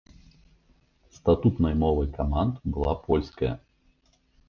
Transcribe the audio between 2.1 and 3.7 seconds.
каманд была польская.